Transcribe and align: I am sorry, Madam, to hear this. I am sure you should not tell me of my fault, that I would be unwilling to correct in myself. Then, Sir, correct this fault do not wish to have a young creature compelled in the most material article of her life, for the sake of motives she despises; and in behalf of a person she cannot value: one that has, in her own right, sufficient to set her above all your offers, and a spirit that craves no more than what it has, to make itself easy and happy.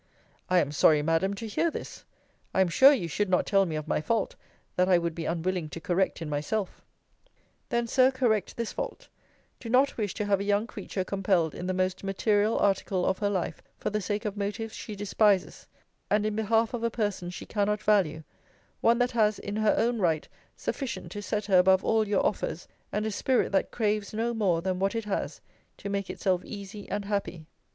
I 0.49 0.57
am 0.57 0.71
sorry, 0.71 1.03
Madam, 1.03 1.35
to 1.35 1.47
hear 1.47 1.69
this. 1.69 2.05
I 2.55 2.61
am 2.61 2.69
sure 2.69 2.91
you 2.91 3.07
should 3.07 3.29
not 3.29 3.45
tell 3.45 3.67
me 3.67 3.75
of 3.75 3.87
my 3.87 4.01
fault, 4.01 4.35
that 4.75 4.89
I 4.89 4.97
would 4.97 5.13
be 5.13 5.25
unwilling 5.27 5.69
to 5.69 5.79
correct 5.79 6.23
in 6.23 6.27
myself. 6.27 6.81
Then, 7.69 7.85
Sir, 7.85 8.09
correct 8.09 8.57
this 8.57 8.71
fault 8.73 9.09
do 9.59 9.69
not 9.69 9.97
wish 9.97 10.15
to 10.15 10.25
have 10.25 10.39
a 10.39 10.43
young 10.43 10.65
creature 10.65 11.03
compelled 11.03 11.53
in 11.53 11.67
the 11.67 11.73
most 11.75 12.03
material 12.03 12.57
article 12.57 13.05
of 13.05 13.19
her 13.19 13.29
life, 13.29 13.61
for 13.77 13.91
the 13.91 14.01
sake 14.01 14.25
of 14.25 14.35
motives 14.35 14.73
she 14.73 14.95
despises; 14.95 15.67
and 16.09 16.25
in 16.25 16.35
behalf 16.35 16.73
of 16.73 16.83
a 16.83 16.89
person 16.89 17.29
she 17.29 17.45
cannot 17.45 17.83
value: 17.83 18.23
one 18.79 18.97
that 18.97 19.11
has, 19.11 19.37
in 19.37 19.57
her 19.57 19.75
own 19.77 19.99
right, 19.99 20.27
sufficient 20.57 21.11
to 21.11 21.21
set 21.21 21.45
her 21.45 21.59
above 21.59 21.85
all 21.85 22.07
your 22.07 22.25
offers, 22.25 22.67
and 22.91 23.05
a 23.05 23.11
spirit 23.11 23.51
that 23.51 23.69
craves 23.69 24.15
no 24.15 24.33
more 24.33 24.63
than 24.63 24.79
what 24.79 24.95
it 24.95 25.05
has, 25.05 25.41
to 25.77 25.89
make 25.89 26.09
itself 26.09 26.43
easy 26.43 26.89
and 26.89 27.05
happy. 27.05 27.45